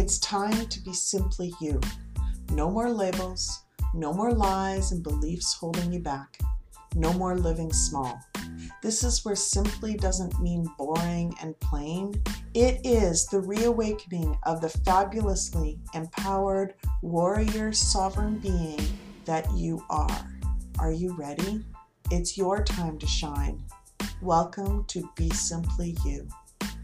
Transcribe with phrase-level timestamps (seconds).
[0.00, 1.78] It's time to be simply you.
[2.52, 6.38] No more labels, no more lies and beliefs holding you back.
[6.94, 8.18] No more living small.
[8.82, 12.14] This is where simply doesn't mean boring and plain.
[12.54, 18.80] It is the reawakening of the fabulously empowered warrior sovereign being
[19.26, 20.30] that you are.
[20.78, 21.62] Are you ready?
[22.10, 23.62] It's your time to shine.
[24.22, 26.26] Welcome to Be Simply You,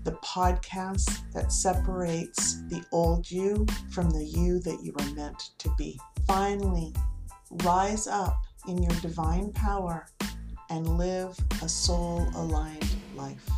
[0.07, 5.69] the podcast that separates the old you from the you that you were meant to
[5.77, 5.99] be.
[6.29, 6.95] Finally,
[7.65, 10.07] rise up in your divine power
[10.71, 13.51] and live a soul aligned life.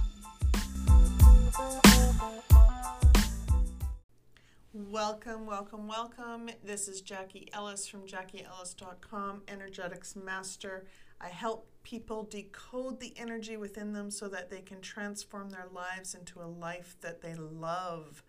[4.72, 6.48] Welcome, welcome, welcome.
[6.64, 10.86] This is Jacquie Ellis from JacquieEllis.com, Energetics Master.
[11.20, 16.14] I help people decode the energy within them so that they can transform their lives
[16.14, 18.22] into a life that they love.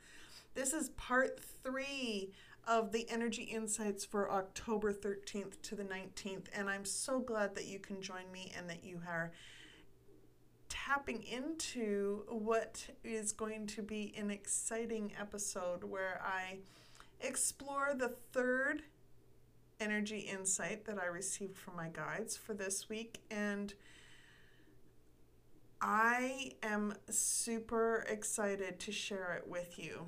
[0.56, 2.32] This is part three
[2.68, 7.66] of the energy insights for October 13th to the 19th, and I'm so glad that
[7.66, 9.32] you can join me and that you are
[10.68, 16.60] tapping into what is going to be an exciting episode where I
[17.22, 18.84] explore the third
[19.80, 23.22] energy insight that I received from my guides for this week.
[23.32, 23.74] And
[25.82, 30.08] I am super excited to share it with you.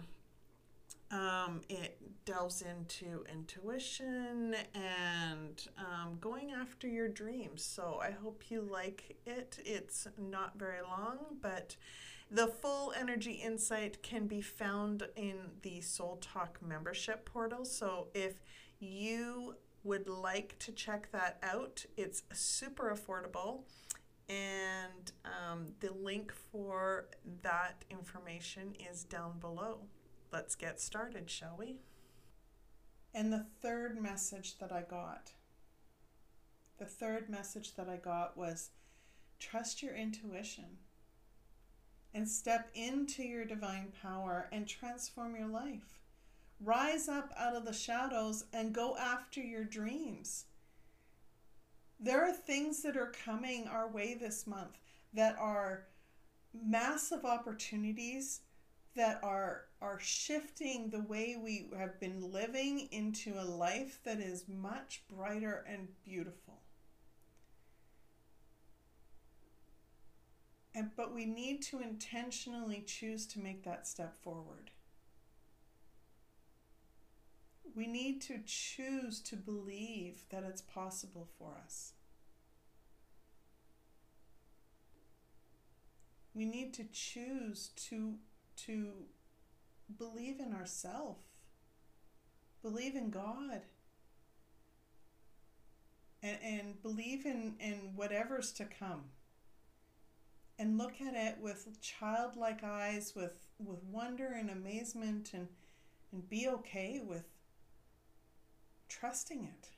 [1.12, 7.64] Um, it delves into intuition and um, going after your dreams.
[7.64, 9.60] So I hope you like it.
[9.66, 11.76] It's not very long, but
[12.30, 17.66] the full energy insight can be found in the Soul Talk membership portal.
[17.66, 18.42] So if
[18.82, 23.62] you would like to check that out, it's super affordable.
[24.30, 27.08] And um, the link for
[27.42, 29.80] that information is down below
[30.32, 31.78] let's get started, shall we?
[33.14, 35.32] And the third message that I got,
[36.78, 38.70] the third message that I got was
[39.40, 40.78] trust your intuition
[42.14, 46.01] and step into your divine power and transform your life.
[46.64, 50.46] Rise up out of the shadows and go after your dreams.
[52.00, 54.78] There are things that are coming our way this month
[55.14, 55.88] that are
[56.54, 58.42] massive opportunities
[58.96, 64.46] that are are shifting the way we have been living into a life that is
[64.48, 66.60] much brighter and beautiful.
[70.76, 74.72] And, but we need to intentionally choose to make that step forward.
[77.76, 81.94] We need to choose to believe that it's possible for us.
[86.34, 88.16] We need to choose to
[88.66, 88.92] to
[89.98, 91.20] believe in ourselves,
[92.62, 93.62] believe in God,
[96.22, 99.06] and, and believe in, in whatever's to come.
[100.60, 105.48] And look at it with childlike eyes, with, with wonder and amazement, and,
[106.12, 107.26] and be okay with
[108.92, 109.70] trusting it.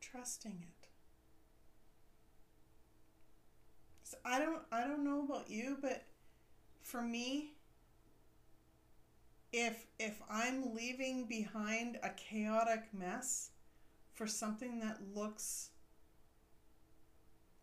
[0.00, 0.88] Trusting it.
[4.04, 6.04] So I don't I don't know about you, but
[6.82, 7.54] for me,
[9.52, 13.50] if if I'm leaving behind a chaotic mess
[14.14, 15.70] for something that looks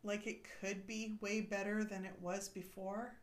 [0.04, 3.16] like it could be way better than it was before,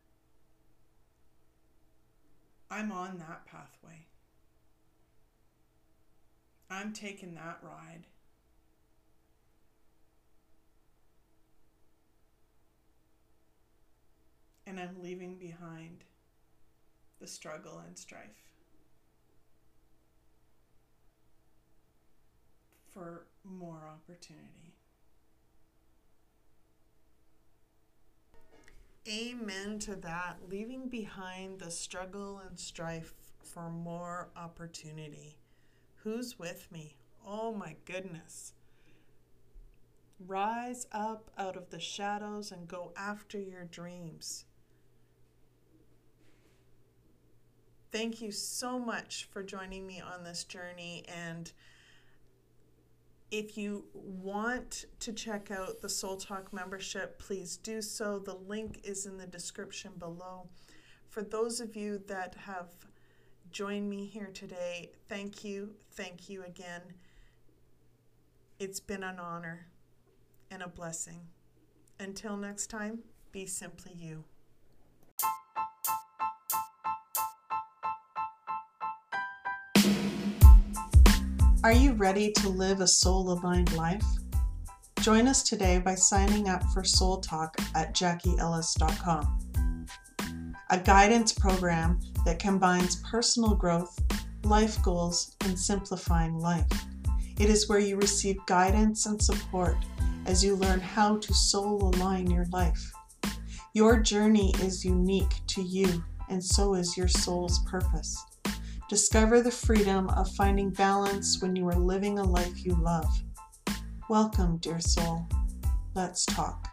[2.71, 4.06] I'm on that pathway.
[6.70, 8.06] I'm taking that ride.
[14.70, 16.04] and I'm leaving behind
[17.20, 18.53] the struggle and strife
[22.94, 24.75] for more opportunity.
[29.09, 30.36] Amen to that.
[30.48, 33.12] Leaving behind the struggle and strife
[33.42, 35.36] for more opportunity.
[36.02, 36.97] Who's with me?
[37.26, 38.54] Oh my goodness.
[40.26, 44.44] Rise up out of the shadows and go after your dreams.
[47.92, 51.04] Thank you so much for joining me on this journey.
[51.08, 51.52] And
[53.30, 58.18] if you want to check out the Soul Talk membership, please do so.
[58.18, 60.48] The link is in the description below.
[61.08, 62.68] For those of you that have
[63.50, 64.91] join me here today.
[65.08, 65.74] Thank you.
[65.92, 66.82] Thank you again.
[68.58, 69.66] It's been an honor
[70.50, 71.20] and a blessing.
[71.98, 73.00] Until next time,
[73.32, 74.24] be simply you.
[81.62, 84.04] Are you ready to live a soul aligned life?
[85.00, 89.49] Join us today by signing up for Soul Talk at jacquieellis.com
[90.71, 93.99] a guidance program that combines personal growth,
[94.45, 96.71] life goals, and simplifying life.
[97.41, 99.77] It is where you receive guidance and support
[100.27, 102.93] as you learn how to soul align your life.
[103.72, 108.17] Your journey is unique to you, and so is your soul's purpose.
[108.89, 113.22] Discover the freedom of finding balance when you are living a life you love.
[114.09, 115.27] Welcome, dear soul.
[115.95, 116.69] Let's talk.